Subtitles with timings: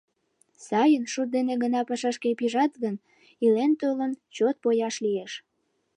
[0.67, 2.95] Сайын, шот дене гына пашашке пижат гын,
[3.45, 5.31] илен-толын, чот пояш лиеш.